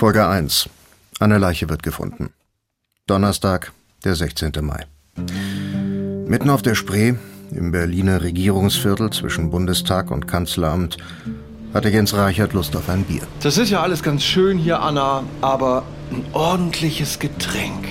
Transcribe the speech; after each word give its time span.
Folge 0.00 0.26
1. 0.26 0.66
Eine 1.18 1.36
Leiche 1.36 1.68
wird 1.68 1.82
gefunden. 1.82 2.30
Donnerstag, 3.06 3.70
der 4.02 4.14
16. 4.14 4.52
Mai. 4.62 4.86
Mitten 6.26 6.48
auf 6.48 6.62
der 6.62 6.74
Spree, 6.74 7.16
im 7.50 7.70
Berliner 7.70 8.22
Regierungsviertel 8.22 9.10
zwischen 9.10 9.50
Bundestag 9.50 10.10
und 10.10 10.26
Kanzleramt, 10.26 10.96
hatte 11.74 11.90
Jens 11.90 12.14
Reichert 12.14 12.54
Lust 12.54 12.74
auf 12.76 12.88
ein 12.88 13.04
Bier. 13.04 13.20
Das 13.42 13.58
ist 13.58 13.68
ja 13.68 13.82
alles 13.82 14.02
ganz 14.02 14.24
schön 14.24 14.56
hier, 14.56 14.80
Anna, 14.80 15.22
aber 15.42 15.84
ein 16.10 16.24
ordentliches 16.32 17.18
Getränk 17.18 17.86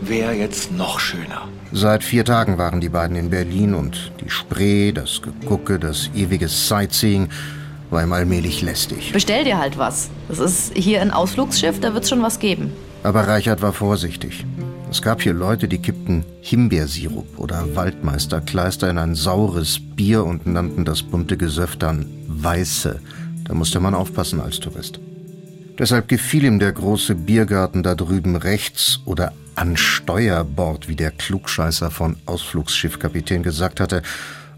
wäre 0.00 0.32
jetzt 0.32 0.72
noch 0.72 0.98
schöner. 0.98 1.46
Seit 1.70 2.02
vier 2.02 2.24
Tagen 2.24 2.58
waren 2.58 2.80
die 2.80 2.88
beiden 2.88 3.16
in 3.16 3.30
Berlin 3.30 3.74
und 3.74 4.10
die 4.20 4.30
Spree, 4.30 4.90
das 4.90 5.22
Gegucke, 5.22 5.78
das 5.78 6.10
ewige 6.12 6.48
Sightseeing 6.48 7.28
war 7.90 8.02
ihm 8.02 8.12
allmählich 8.12 8.62
lästig. 8.62 9.12
Bestell 9.12 9.44
dir 9.44 9.58
halt 9.58 9.78
was. 9.78 10.10
Das 10.28 10.38
ist 10.38 10.72
hier 10.74 11.00
ein 11.00 11.10
Ausflugsschiff, 11.10 11.80
da 11.80 11.94
wird's 11.94 12.08
schon 12.08 12.22
was 12.22 12.38
geben. 12.38 12.72
Aber 13.02 13.26
Reichert 13.28 13.62
war 13.62 13.72
vorsichtig. 13.72 14.44
Es 14.90 15.02
gab 15.02 15.20
hier 15.20 15.34
Leute, 15.34 15.68
die 15.68 15.78
kippten 15.78 16.24
Himbeersirup 16.40 17.38
oder 17.38 17.74
Waldmeisterkleister 17.74 18.88
in 18.88 18.98
ein 18.98 19.14
saures 19.14 19.78
Bier 19.80 20.24
und 20.24 20.46
nannten 20.46 20.84
das 20.84 21.02
bunte 21.02 21.36
Gesöff 21.36 21.76
dann 21.76 22.06
Weiße. 22.28 23.00
Da 23.44 23.54
musste 23.54 23.80
man 23.80 23.94
aufpassen 23.94 24.40
als 24.40 24.60
Tourist. 24.60 25.00
Deshalb 25.78 26.08
gefiel 26.08 26.44
ihm 26.44 26.58
der 26.58 26.72
große 26.72 27.14
Biergarten 27.14 27.82
da 27.82 27.94
drüben 27.94 28.36
rechts 28.36 29.00
oder 29.04 29.32
an 29.56 29.76
Steuerbord, 29.76 30.88
wie 30.88 30.96
der 30.96 31.10
Klugscheißer 31.10 31.90
von 31.90 32.16
Ausflugsschiffkapitän 32.26 33.42
gesagt 33.42 33.80
hatte. 33.80 34.02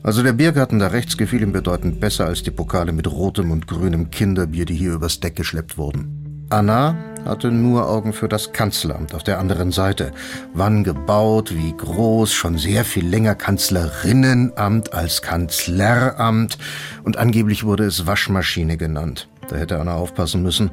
Also 0.03 0.23
der 0.23 0.33
Biergarten 0.33 0.79
da 0.79 0.89
rechts 0.89 1.17
gefiel 1.17 1.43
ihm 1.43 1.53
bedeutend 1.53 2.01
besser 2.01 2.27
als 2.27 2.43
die 2.43 2.51
Pokale 2.51 2.93
mit 2.93 3.11
rotem 3.11 3.51
und 3.51 3.67
grünem 3.67 4.11
Kinderbier, 4.11 4.65
die 4.65 4.75
hier 4.75 4.95
übers 4.95 5.21
Deck 5.21 5.37
geschleppt 5.37 5.77
wurden. 5.77 6.47
Anna 6.51 6.97
hatte 7.27 7.51
nur 7.51 7.89
Augen 7.89 8.15
für 8.15 8.29
das 8.29 8.53
Kanzleramt 8.53 9.15
auf 9.15 9.23
der 9.23 9.39
anderen 9.39 9.71
Seite. 9.71 10.13
Wann 10.55 10.83
gebaut, 10.83 11.55
wie 11.55 11.77
groß, 11.77 12.33
schon 12.33 12.57
sehr 12.57 12.85
viel 12.85 13.07
länger 13.07 13.35
Kanzlerinnenamt 13.35 14.95
als 14.95 15.21
Kanzleramt 15.21 16.57
und 17.05 17.19
angeblich 17.19 17.65
wurde 17.65 17.85
es 17.85 18.07
Waschmaschine 18.07 18.79
genannt. 18.79 19.29
Da 19.49 19.57
hätte 19.57 19.81
Anna 19.81 19.95
aufpassen 19.95 20.43
müssen, 20.43 20.71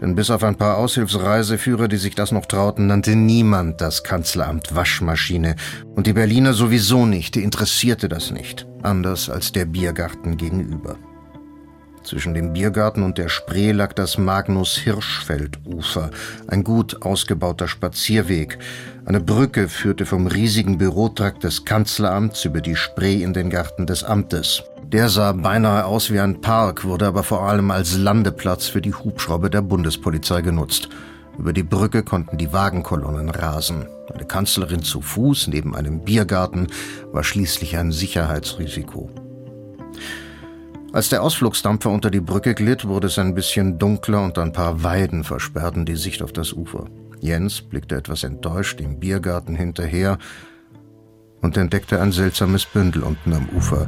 denn 0.00 0.14
bis 0.14 0.30
auf 0.30 0.44
ein 0.44 0.56
paar 0.56 0.76
Aushilfsreiseführer, 0.76 1.88
die 1.88 1.96
sich 1.96 2.14
das 2.14 2.30
noch 2.30 2.46
trauten, 2.46 2.86
nannte 2.86 3.16
niemand 3.16 3.80
das 3.80 4.04
Kanzleramt 4.04 4.74
Waschmaschine. 4.74 5.56
Und 5.94 6.06
die 6.06 6.12
Berliner 6.12 6.52
sowieso 6.52 7.06
nicht, 7.06 7.34
die 7.34 7.42
interessierte 7.42 8.08
das 8.08 8.30
nicht. 8.30 8.67
Anders 8.82 9.28
als 9.28 9.52
der 9.52 9.64
Biergarten 9.64 10.36
gegenüber. 10.36 10.96
Zwischen 12.04 12.32
dem 12.32 12.52
Biergarten 12.54 13.02
und 13.02 13.18
der 13.18 13.28
Spree 13.28 13.72
lag 13.72 13.92
das 13.92 14.16
Magnus-Hirschfeld-Ufer, 14.16 16.10
ein 16.46 16.64
gut 16.64 17.02
ausgebauter 17.02 17.68
Spazierweg. 17.68 18.58
Eine 19.04 19.20
Brücke 19.20 19.68
führte 19.68 20.06
vom 20.06 20.26
riesigen 20.26 20.78
Bürotrakt 20.78 21.44
des 21.44 21.66
Kanzleramts 21.66 22.44
über 22.46 22.60
die 22.60 22.76
Spree 22.76 23.22
in 23.22 23.34
den 23.34 23.50
Garten 23.50 23.86
des 23.86 24.04
Amtes. 24.04 24.62
Der 24.90 25.10
sah 25.10 25.32
beinahe 25.32 25.84
aus 25.84 26.10
wie 26.10 26.20
ein 26.20 26.40
Park, 26.40 26.84
wurde 26.84 27.06
aber 27.06 27.24
vor 27.24 27.42
allem 27.42 27.70
als 27.70 27.94
Landeplatz 27.98 28.68
für 28.68 28.80
die 28.80 28.94
Hubschrauber 28.94 29.50
der 29.50 29.60
Bundespolizei 29.60 30.40
genutzt. 30.40 30.88
Über 31.38 31.52
die 31.52 31.62
Brücke 31.62 32.02
konnten 32.02 32.36
die 32.36 32.52
Wagenkolonnen 32.52 33.30
rasen. 33.30 33.86
Eine 34.12 34.24
Kanzlerin 34.24 34.82
zu 34.82 35.00
Fuß 35.00 35.46
neben 35.48 35.76
einem 35.76 36.00
Biergarten 36.00 36.66
war 37.12 37.22
schließlich 37.22 37.76
ein 37.76 37.92
Sicherheitsrisiko. 37.92 39.08
Als 40.92 41.10
der 41.10 41.22
Ausflugsdampfer 41.22 41.90
unter 41.90 42.10
die 42.10 42.20
Brücke 42.20 42.54
glitt, 42.54 42.88
wurde 42.88 43.06
es 43.06 43.18
ein 43.18 43.34
bisschen 43.34 43.78
dunkler 43.78 44.24
und 44.24 44.38
ein 44.38 44.52
paar 44.52 44.82
Weiden 44.82 45.22
versperrten 45.22 45.84
die 45.84 45.96
Sicht 45.96 46.22
auf 46.22 46.32
das 46.32 46.52
Ufer. 46.52 46.86
Jens 47.20 47.60
blickte 47.60 47.94
etwas 47.94 48.24
enttäuscht 48.24 48.80
im 48.80 48.98
Biergarten 48.98 49.54
hinterher 49.54 50.18
und 51.40 51.56
entdeckte 51.56 52.00
ein 52.00 52.10
seltsames 52.10 52.64
Bündel 52.64 53.02
unten 53.02 53.32
am 53.32 53.48
Ufer, 53.50 53.86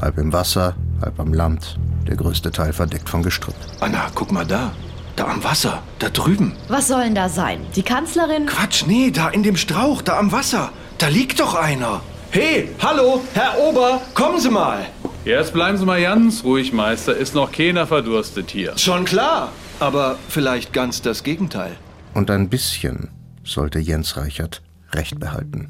halb 0.00 0.18
im 0.18 0.32
Wasser, 0.32 0.74
halb 1.02 1.20
am 1.20 1.34
Land, 1.34 1.78
der 2.08 2.16
größte 2.16 2.50
Teil 2.50 2.72
verdeckt 2.72 3.08
von 3.08 3.22
Gestrüpp. 3.22 3.54
Anna, 3.80 4.10
guck 4.14 4.32
mal 4.32 4.46
da. 4.46 4.72
Da 5.20 5.26
am 5.26 5.44
Wasser, 5.44 5.82
da 5.98 6.08
drüben. 6.08 6.54
Was 6.68 6.88
soll 6.88 7.02
denn 7.04 7.14
da 7.14 7.28
sein? 7.28 7.60
Die 7.76 7.82
Kanzlerin? 7.82 8.46
Quatsch, 8.46 8.86
nee, 8.86 9.10
da 9.10 9.28
in 9.28 9.42
dem 9.42 9.56
Strauch, 9.56 10.00
da 10.00 10.18
am 10.18 10.32
Wasser. 10.32 10.72
Da 10.96 11.08
liegt 11.08 11.40
doch 11.40 11.54
einer. 11.54 12.00
Hey, 12.30 12.70
hallo, 12.82 13.20
Herr 13.34 13.58
Ober, 13.58 14.00
kommen 14.14 14.40
Sie 14.40 14.48
mal. 14.48 14.86
Jetzt 15.26 15.52
bleiben 15.52 15.76
Sie 15.76 15.84
mal 15.84 16.00
ganz 16.00 16.42
ruhig, 16.42 16.72
Meister. 16.72 17.14
Ist 17.14 17.34
noch 17.34 17.52
keiner 17.52 17.86
verdurstet 17.86 18.50
hier. 18.50 18.78
Schon 18.78 19.04
klar, 19.04 19.52
aber 19.78 20.16
vielleicht 20.30 20.72
ganz 20.72 21.02
das 21.02 21.22
Gegenteil. 21.22 21.76
Und 22.14 22.30
ein 22.30 22.48
bisschen 22.48 23.10
sollte 23.44 23.78
Jens 23.78 24.16
Reichert 24.16 24.62
recht 24.92 25.20
behalten. 25.20 25.68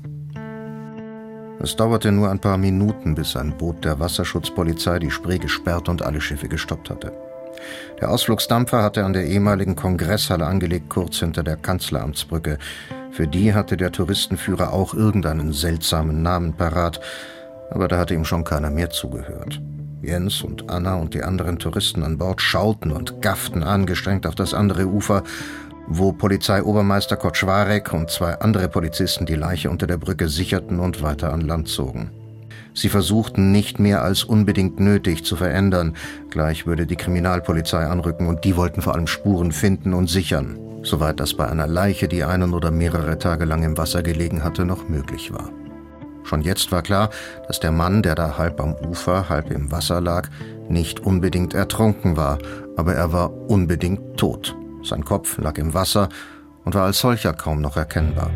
Es 1.58 1.74
dauerte 1.74 2.12
nur 2.12 2.30
ein 2.30 2.40
paar 2.40 2.56
Minuten, 2.56 3.16
bis 3.16 3.34
ein 3.34 3.58
Boot 3.58 3.84
der 3.84 3.98
Wasserschutzpolizei 3.98 5.00
die 5.00 5.10
Spree 5.10 5.38
gesperrt 5.38 5.88
und 5.88 6.02
alle 6.02 6.20
Schiffe 6.20 6.46
gestoppt 6.46 6.88
hatte. 6.88 7.12
Der 8.00 8.10
Ausflugsdampfer 8.10 8.82
hatte 8.82 9.04
an 9.04 9.12
der 9.12 9.26
ehemaligen 9.26 9.76
Kongresshalle 9.76 10.46
angelegt, 10.46 10.88
kurz 10.88 11.18
hinter 11.18 11.42
der 11.42 11.56
Kanzleramtsbrücke. 11.56 12.58
Für 13.10 13.26
die 13.26 13.54
hatte 13.54 13.76
der 13.76 13.92
Touristenführer 13.92 14.72
auch 14.72 14.94
irgendeinen 14.94 15.52
seltsamen 15.52 16.22
Namen 16.22 16.54
parat, 16.54 17.00
aber 17.70 17.88
da 17.88 17.98
hatte 17.98 18.14
ihm 18.14 18.24
schon 18.24 18.44
keiner 18.44 18.70
mehr 18.70 18.90
zugehört. 18.90 19.60
Jens 20.02 20.42
und 20.42 20.70
Anna 20.70 20.94
und 20.94 21.14
die 21.14 21.22
anderen 21.22 21.58
Touristen 21.58 22.02
an 22.02 22.18
Bord 22.18 22.40
schauten 22.40 22.90
und 22.90 23.20
gafften 23.20 23.62
angestrengt 23.62 24.26
auf 24.26 24.34
das 24.34 24.54
andere 24.54 24.86
Ufer, 24.86 25.22
wo 25.86 26.12
Polizeiobermeister 26.12 27.16
Kotschwarek 27.16 27.92
und 27.92 28.10
zwei 28.10 28.34
andere 28.38 28.68
Polizisten 28.68 29.26
die 29.26 29.34
Leiche 29.34 29.70
unter 29.70 29.86
der 29.86 29.98
Brücke 29.98 30.28
sicherten 30.28 30.78
und 30.78 31.02
weiter 31.02 31.32
an 31.32 31.40
Land 31.40 31.68
zogen. 31.68 32.10
Sie 32.74 32.88
versuchten 32.88 33.52
nicht 33.52 33.78
mehr 33.78 34.02
als 34.02 34.24
unbedingt 34.24 34.80
nötig 34.80 35.24
zu 35.24 35.36
verändern. 35.36 35.96
Gleich 36.30 36.66
würde 36.66 36.86
die 36.86 36.96
Kriminalpolizei 36.96 37.86
anrücken 37.86 38.28
und 38.28 38.44
die 38.44 38.56
wollten 38.56 38.82
vor 38.82 38.94
allem 38.94 39.06
Spuren 39.06 39.52
finden 39.52 39.94
und 39.94 40.08
sichern, 40.08 40.58
soweit 40.82 41.20
das 41.20 41.34
bei 41.34 41.48
einer 41.48 41.66
Leiche, 41.66 42.08
die 42.08 42.24
einen 42.24 42.54
oder 42.54 42.70
mehrere 42.70 43.18
Tage 43.18 43.44
lang 43.44 43.62
im 43.62 43.76
Wasser 43.76 44.02
gelegen 44.02 44.44
hatte, 44.44 44.64
noch 44.64 44.88
möglich 44.88 45.32
war. 45.32 45.50
Schon 46.22 46.42
jetzt 46.42 46.70
war 46.70 46.82
klar, 46.82 47.10
dass 47.48 47.60
der 47.60 47.72
Mann, 47.72 48.02
der 48.02 48.14
da 48.14 48.38
halb 48.38 48.60
am 48.60 48.74
Ufer, 48.74 49.28
halb 49.28 49.50
im 49.50 49.72
Wasser 49.72 50.00
lag, 50.00 50.28
nicht 50.68 51.00
unbedingt 51.00 51.54
ertrunken 51.54 52.16
war, 52.16 52.38
aber 52.76 52.94
er 52.94 53.12
war 53.12 53.32
unbedingt 53.50 54.16
tot. 54.16 54.56
Sein 54.84 55.04
Kopf 55.04 55.38
lag 55.38 55.58
im 55.58 55.74
Wasser 55.74 56.08
und 56.64 56.74
war 56.74 56.84
als 56.84 57.00
solcher 57.00 57.32
kaum 57.32 57.60
noch 57.60 57.76
erkennbar. 57.76 58.30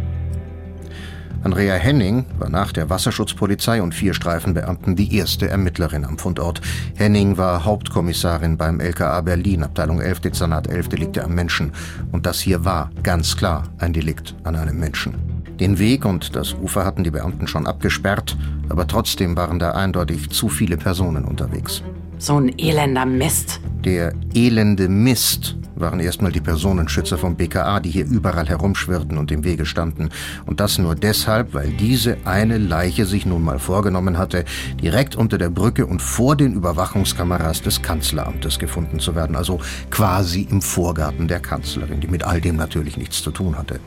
Andrea 1.45 1.75
Henning 1.75 2.25
war 2.39 2.49
nach 2.49 2.73
der 2.73 2.89
Wasserschutzpolizei 2.89 3.83
und 3.83 3.95
vier 3.95 4.15
Streifenbeamten 4.15 4.97
die 4.97 5.15
erste 5.15 5.47
Ermittlerin 5.47 6.07
am 6.07 6.17
Fundort. 6.17 6.63
Henning 6.97 7.37
war 7.37 7.67
Hauptkommissarin 7.67 8.57
beim 8.57 8.81
LKA 8.81 9.21
Berlin, 9.21 9.63
Abteilung 9.63 10.01
11, 10.01 10.21
Dezernat 10.21 10.69
11, 10.69 10.89
Delikte 10.89 11.23
am 11.23 11.35
Menschen. 11.35 11.73
Und 12.13 12.25
das 12.25 12.41
hier 12.41 12.65
war 12.65 12.91
ganz 13.03 13.37
klar 13.37 13.65
ein 13.77 13.93
Delikt 13.93 14.35
an 14.45 14.57
einem 14.57 14.81
Menschen. 14.81 15.17
Den 15.61 15.79
Weg 15.79 16.07
und 16.07 16.35
das 16.35 16.55
Ufer 16.55 16.87
hatten 16.87 17.05
die 17.05 17.11
Beamten 17.11 17.47
schon 17.47 17.67
abgesperrt, 17.67 18.39
aber 18.71 18.87
trotzdem 18.87 19.37
waren 19.37 19.59
da 19.59 19.73
eindeutig 19.73 20.31
zu 20.31 20.49
viele 20.49 20.79
Personen 20.79 21.27
unterwegs. 21.27 21.83
So 22.17 22.41
ein 22.41 22.59
elender 22.59 23.05
Mist. 23.05 23.61
Der 23.85 24.15
elende 24.35 24.89
Mist 24.89 25.59
waren 25.85 26.01
erstmal 26.01 26.33
die 26.33 26.41
Personenschützer 26.41 27.19
vom 27.19 27.37
BKA, 27.37 27.79
die 27.79 27.91
hier 27.91 28.07
überall 28.07 28.49
herumschwirrten 28.49 29.19
und 29.19 29.31
im 29.31 29.45
Wege 29.45 29.67
standen. 29.67 30.09
Und 30.47 30.59
das 30.61 30.79
nur 30.79 30.95
deshalb, 30.95 31.53
weil 31.53 31.69
diese 31.73 32.17
eine 32.25 32.57
Leiche 32.57 33.05
sich 33.05 33.27
nun 33.27 33.45
mal 33.45 33.59
vorgenommen 33.59 34.17
hatte, 34.17 34.47
direkt 34.81 35.15
unter 35.15 35.37
der 35.37 35.51
Brücke 35.51 35.85
und 35.85 36.01
vor 36.01 36.37
den 36.37 36.55
Überwachungskameras 36.55 37.61
des 37.61 37.83
Kanzleramtes 37.83 38.59
gefunden 38.59 38.99
zu 38.99 39.15
werden. 39.15 39.37
Also 39.37 39.61
quasi 39.91 40.49
im 40.51 40.63
Vorgarten 40.63 41.29
der 41.29 41.41
Kanzlerin, 41.41 42.01
die 42.01 42.09
mit 42.09 42.23
all 42.23 42.41
dem 42.41 42.57
natürlich 42.57 42.97
nichts 42.97 43.23
zu 43.23 43.31
tun 43.31 43.59
hatte. 43.59 43.79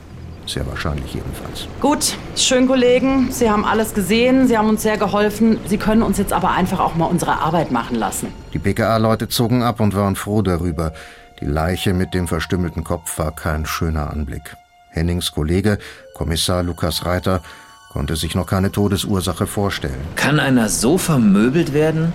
Sehr 0.45 0.65
wahrscheinlich 0.67 1.13
jedenfalls. 1.13 1.67
Gut, 1.81 2.15
schön, 2.35 2.67
Kollegen. 2.67 3.31
Sie 3.31 3.49
haben 3.49 3.65
alles 3.65 3.93
gesehen, 3.93 4.47
Sie 4.47 4.57
haben 4.57 4.69
uns 4.69 4.81
sehr 4.81 4.97
geholfen. 4.97 5.57
Sie 5.65 5.77
können 5.77 6.03
uns 6.03 6.19
jetzt 6.19 6.31
aber 6.31 6.51
einfach 6.51 6.79
auch 6.79 6.95
mal 6.95 7.05
unsere 7.05 7.39
Arbeit 7.39 7.71
machen 7.71 7.97
lassen. 7.97 8.27
Die 8.53 8.59
BKA-Leute 8.59 9.27
zogen 9.27 9.63
ab 9.63 9.79
und 9.79 9.93
waren 9.95 10.15
froh 10.15 10.41
darüber. 10.41 10.93
Die 11.39 11.45
Leiche 11.45 11.93
mit 11.93 12.13
dem 12.13 12.27
verstümmelten 12.27 12.83
Kopf 12.83 13.19
war 13.19 13.31
kein 13.31 13.65
schöner 13.65 14.09
Anblick. 14.09 14.55
Hennings 14.89 15.31
Kollege, 15.31 15.77
Kommissar 16.15 16.63
Lukas 16.63 17.05
Reiter, 17.05 17.43
konnte 17.91 18.15
sich 18.15 18.33
noch 18.33 18.47
keine 18.47 18.71
Todesursache 18.71 19.45
vorstellen. 19.45 19.99
Kann 20.15 20.39
einer 20.39 20.69
so 20.69 20.97
vermöbelt 20.97 21.73
werden? 21.73 22.13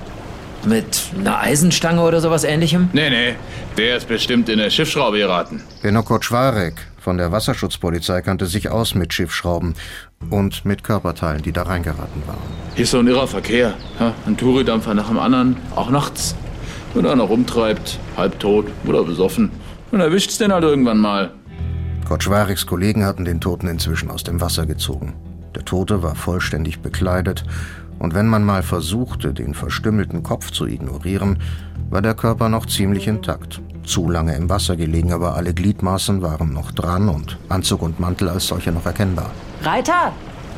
Mit 0.65 1.11
einer 1.19 1.41
Eisenstange 1.41 2.03
oder 2.03 2.21
sowas 2.21 2.45
ähnlichem? 2.45 2.89
Nee, 2.93 3.11
nee. 3.11 3.35
Der 3.77 3.97
ist 3.97 4.07
bestimmt 4.07 4.49
in 4.49 4.59
der 4.59 4.71
Schiffsschraube 4.71 5.19
geraten. 5.19 5.63
Benno 5.83 6.03
Kotschwarek 6.03 6.75
von 6.99 7.19
der 7.19 7.33
Wasserschutzpolizei 7.33 8.23
kannte 8.23 8.47
sich 8.47 8.71
aus 8.71 8.95
mit 8.95 9.13
Schiffsschrauben 9.13 9.75
und 10.31 10.65
mit 10.65 10.85
Körperteilen, 10.85 11.43
die 11.43 11.51
da 11.53 11.65
reingeraten 11.65 12.23
waren. 12.27 12.39
Hier 12.77 12.85
ist 12.85 12.93
so 12.93 12.99
ein 13.01 13.09
irrer 13.09 13.27
Verkehr. 13.27 13.75
Ja, 13.99 14.15
ein 14.25 14.37
Touridampfer 14.37 14.95
nach 14.95 15.09
dem 15.09 15.19
anderen, 15.19 15.57
auch 15.75 15.91
nachts. 15.91 16.37
Wenn 16.95 17.07
einer 17.07 17.25
rumtreibt, 17.25 17.99
halb 18.17 18.39
tot 18.39 18.67
oder 18.87 19.03
besoffen, 19.05 19.51
Und 19.91 20.01
erwischt's 20.01 20.39
den 20.39 20.53
halt 20.53 20.65
irgendwann 20.65 20.99
mal. 20.99 21.31
Kotschwariks 22.09 22.67
Kollegen 22.67 23.05
hatten 23.05 23.25
den 23.25 23.41
Toten 23.41 23.69
inzwischen 23.69 24.11
aus 24.11 24.25
dem 24.25 24.41
Wasser 24.41 24.67
gezogen. 24.67 25.15
Der 25.55 25.65
Tote 25.65 26.03
war 26.03 26.15
vollständig 26.15 26.81
bekleidet, 26.81 27.45
und 27.99 28.15
wenn 28.15 28.27
man 28.27 28.43
mal 28.43 28.65
versuchte, 28.65 29.33
den 29.33 29.55
verstümmelten 29.55 30.25
Kopf 30.25 30.51
zu 30.51 30.67
ignorieren, 30.67 31.39
war 31.89 32.03
der 32.03 32.15
Körper 32.15 32.49
noch 32.49 32.67
ziemlich 32.67 33.07
intakt. 33.07 33.61
Zu 33.85 34.11
lange 34.11 34.35
im 34.35 34.51
Wasser 34.51 34.75
gelegen, 34.77 35.13
aber 35.13 35.37
alle 35.37 35.55
Gliedmaßen 35.55 36.21
waren 36.21 36.53
noch 36.53 36.73
dran 36.73 37.09
und 37.09 37.39
Anzug 37.49 37.83
und 37.83 38.01
Mantel 38.01 38.29
als 38.29 38.49
solche 38.49 38.73
noch 38.73 38.87
erkennbar. 38.87 39.31
Reiter, 39.63 40.13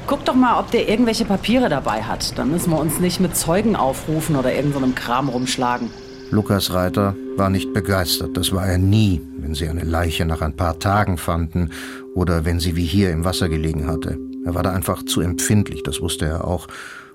guck 0.07 0.25
doch 0.25 0.35
mal, 0.35 0.59
ob 0.59 0.71
der 0.71 0.89
irgendwelche 0.89 1.27
Papiere 1.27 1.69
dabei 1.69 2.03
hat. 2.03 2.39
Dann 2.39 2.51
müssen 2.51 2.71
wir 2.71 2.79
uns 2.79 2.99
nicht 2.99 3.21
mit 3.21 3.37
Zeugen 3.37 3.77
aufrufen 3.77 4.37
oder 4.37 4.55
irgendeinem 4.55 4.91
so 4.91 5.03
Kram 5.03 5.29
rumschlagen. 5.29 5.91
Lukas 6.35 6.73
Reiter 6.73 7.15
war 7.37 7.49
nicht 7.49 7.73
begeistert. 7.73 8.37
Das 8.37 8.53
war 8.53 8.67
er 8.67 8.77
nie, 8.77 9.23
wenn 9.39 9.55
sie 9.55 9.69
eine 9.69 9.85
Leiche 9.85 10.27
nach 10.27 10.41
ein 10.41 10.57
paar 10.57 10.81
Tagen 10.81 11.17
fanden 11.17 11.71
oder 12.15 12.45
wenn 12.45 12.59
sie 12.59 12.75
wie 12.75 12.85
hier 12.85 13.13
im 13.13 13.25
Wasser 13.25 13.49
gelegen 13.49 13.87
hatte. 13.87 14.19
Er 14.45 14.57
war 14.57 14.65
da 14.65 14.73
einfach 14.73 15.05
zu 15.05 15.21
empfindlich, 15.21 15.85
das 15.85 16.01
wusste 16.01 16.27
er 16.27 16.45
auch, 16.45 16.67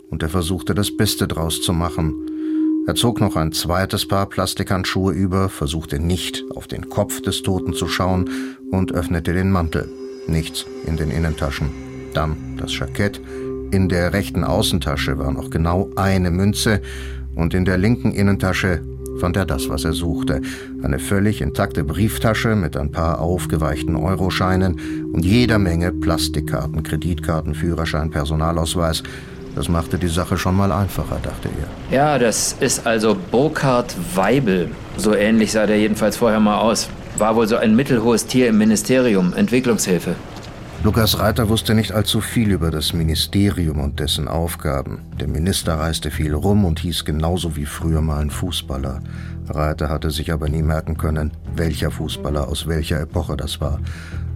und 0.09 0.23
er 0.23 0.29
versuchte 0.29 0.73
das 0.73 0.95
Beste 0.95 1.27
draus 1.27 1.61
zu 1.61 1.73
machen. 1.73 2.15
Er 2.87 2.95
zog 2.95 3.19
noch 3.19 3.35
ein 3.35 3.51
zweites 3.51 4.07
Paar 4.07 4.25
Plastikhandschuhe 4.25 5.13
über, 5.13 5.49
versuchte 5.49 5.99
nicht 5.99 6.45
auf 6.55 6.67
den 6.67 6.89
Kopf 6.89 7.21
des 7.21 7.43
Toten 7.43 7.73
zu 7.73 7.89
schauen 7.89 8.29
und 8.71 8.93
öffnete 8.93 9.33
den 9.33 9.51
Mantel. 9.51 9.89
Nichts 10.27 10.65
in 10.85 10.95
den 10.95 11.11
Innentaschen. 11.11 11.69
Dann 12.13 12.57
das 12.57 12.77
Jackett. 12.79 13.19
In 13.71 13.89
der 13.89 14.13
rechten 14.13 14.45
Außentasche 14.45 15.19
war 15.19 15.31
noch 15.31 15.49
genau 15.49 15.89
eine 15.97 16.31
Münze 16.31 16.81
und 17.35 17.53
in 17.53 17.65
der 17.65 17.77
linken 17.77 18.11
Innentasche 18.11 18.81
fand 19.19 19.37
er 19.37 19.45
das, 19.45 19.69
was 19.69 19.83
er 19.83 19.93
suchte. 19.93 20.41
Eine 20.81 20.99
völlig 20.99 21.41
intakte 21.41 21.83
Brieftasche 21.83 22.55
mit 22.55 22.77
ein 22.77 22.91
paar 22.91 23.19
aufgeweichten 23.19 23.95
Euroscheinen 23.95 25.11
und 25.13 25.25
jeder 25.25 25.59
Menge 25.59 25.91
Plastikkarten, 25.91 26.83
Kreditkarten, 26.83 27.53
Führerschein, 27.53 28.09
Personalausweis. 28.09 29.03
Das 29.55 29.67
machte 29.67 29.97
die 29.97 30.07
Sache 30.07 30.37
schon 30.37 30.55
mal 30.55 30.71
einfacher, 30.71 31.19
dachte 31.21 31.49
er. 31.49 31.95
Ja, 31.95 32.19
das 32.19 32.55
ist 32.59 32.85
also 32.85 33.17
Burkhard 33.31 33.95
Weibel. 34.15 34.69
So 34.97 35.13
ähnlich 35.13 35.51
sah 35.51 35.65
der 35.65 35.77
jedenfalls 35.77 36.17
vorher 36.17 36.39
mal 36.39 36.59
aus. 36.59 36.87
War 37.17 37.35
wohl 37.35 37.47
so 37.47 37.57
ein 37.57 37.75
mittelhohes 37.75 38.25
Tier 38.25 38.47
im 38.47 38.57
Ministerium, 38.57 39.33
Entwicklungshilfe. 39.33 40.15
Lukas 40.81 41.19
Reiter 41.19 41.49
wusste 41.49 41.75
nicht 41.75 41.91
allzu 41.91 42.21
viel 42.21 42.51
über 42.51 42.71
das 42.71 42.93
Ministerium 42.93 43.81
und 43.81 43.99
dessen 43.99 44.29
Aufgaben. 44.29 45.01
Der 45.19 45.27
Minister 45.27 45.73
reiste 45.73 46.09
viel 46.09 46.33
rum 46.33 46.63
und 46.63 46.79
hieß 46.79 47.03
genauso 47.03 47.57
wie 47.57 47.65
früher 47.65 48.01
mal 48.01 48.21
ein 48.21 48.29
Fußballer. 48.29 49.01
Reiter 49.49 49.89
hatte 49.89 50.09
sich 50.09 50.31
aber 50.31 50.47
nie 50.47 50.61
merken 50.61 50.95
können, 50.95 51.31
welcher 51.53 51.91
Fußballer 51.91 52.47
aus 52.47 52.65
welcher 52.65 53.01
Epoche 53.01 53.35
das 53.35 53.59
war. 53.59 53.81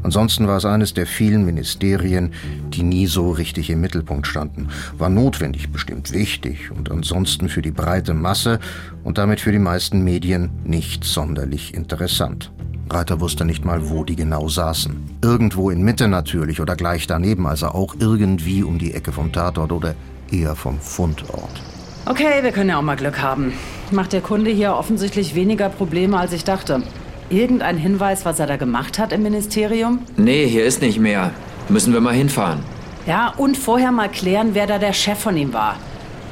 Ansonsten 0.04 0.46
war 0.46 0.58
es 0.58 0.66
eines 0.66 0.94
der 0.94 1.06
vielen 1.06 1.46
Ministerien, 1.46 2.34
die 2.74 2.84
nie 2.84 3.08
so 3.08 3.32
richtig 3.32 3.70
im 3.70 3.80
Mittelpunkt 3.80 4.28
standen. 4.28 4.68
War 4.98 5.10
notwendig, 5.10 5.72
bestimmt 5.72 6.12
wichtig 6.12 6.72
und 6.72 6.92
ansonsten 6.92 7.48
für 7.48 7.62
die 7.62 7.72
breite 7.72 8.14
Masse 8.14 8.60
und 9.06 9.18
damit 9.18 9.40
für 9.40 9.54
die 9.54 9.60
meisten 9.60 10.04
Medien 10.04 10.52
nicht 10.66 11.06
sonderlich 11.06 11.74
interessant. 11.74 12.52
Reiter 12.90 13.20
wusste 13.20 13.46
nicht 13.46 13.66
mal, 13.66 13.90
wo 13.90 14.04
die 14.04 14.16
genau 14.16 14.48
saßen. 14.48 15.18
Irgendwo 15.22 15.70
in 15.70 15.84
Mitte 15.84 16.08
natürlich 16.08 16.62
oder 16.62 16.76
gleich 16.76 17.08
daneben, 17.08 17.48
also 17.48 17.68
auch 17.68 17.96
irgendwie 18.00 18.64
um 18.64 18.78
die 18.78 18.94
Ecke 18.94 19.12
vom 19.12 19.32
Tatort 19.32 19.72
oder 19.72 19.96
eher 20.32 20.56
vom 20.56 20.80
Fundort. 20.80 21.62
Okay, 22.06 22.42
wir 22.44 22.52
können 22.52 22.70
ja 22.70 22.78
auch 22.78 22.84
mal 22.84 22.98
Glück 22.98 23.22
haben. 23.22 23.54
Macht 23.92 24.14
der 24.14 24.22
Kunde 24.22 24.52
hier 24.52 24.76
offensichtlich 24.76 25.36
weniger 25.36 25.70
Probleme, 25.70 26.18
als 26.18 26.34
ich 26.34 26.44
dachte. 26.44 26.84
Irgendein 27.30 27.78
Hinweis, 27.78 28.26
was 28.26 28.40
er 28.40 28.48
da 28.48 28.58
gemacht 28.58 29.00
hat 29.00 29.14
im 29.14 29.24
Ministerium? 29.24 30.00
Nee, 30.18 30.48
hier 30.48 30.66
ist 30.66 30.82
nicht 30.82 31.00
mehr. 31.00 31.32
Müssen 31.70 31.94
wir 31.94 32.02
mal 32.02 32.14
hinfahren. 32.14 32.60
Ja, 33.06 33.34
und 33.38 33.58
vorher 33.58 33.92
mal 33.92 34.10
klären, 34.10 34.50
wer 34.54 34.68
da 34.68 34.78
der 34.78 34.94
Chef 34.94 35.20
von 35.20 35.38
ihm 35.38 35.54
war. 35.54 35.78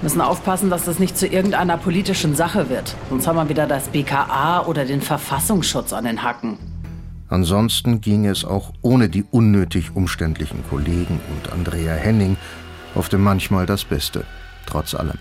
Müssen 0.02 0.22
aufpassen, 0.22 0.70
dass 0.70 0.86
das 0.86 1.00
nicht 1.00 1.18
zu 1.18 1.28
irgendeiner 1.28 1.78
politischen 1.78 2.36
Sache 2.36 2.70
wird. 2.70 2.96
Sonst 3.10 3.28
haben 3.28 3.36
wir 3.36 3.50
wieder 3.50 3.68
das 3.68 3.90
BKA 3.90 4.66
oder 4.66 4.86
den 4.86 5.02
Verfassungsschutz 5.02 5.94
an 5.94 6.06
den 6.06 6.24
Hacken. 6.24 6.58
Ansonsten 7.30 8.02
ging 8.02 8.26
es 8.26 8.44
auch 8.44 8.74
ohne 8.82 9.08
die 9.08 9.24
unnötig 9.32 9.96
umständlichen 9.96 10.64
Kollegen 10.70 11.22
und 11.32 11.54
Andrea 11.54 11.94
Henning 11.94 12.36
auf 12.94 13.08
dem 13.08 13.24
manchmal 13.24 13.66
das 13.66 13.86
Beste, 13.86 14.26
trotz 14.66 14.94
allem. 14.94 15.18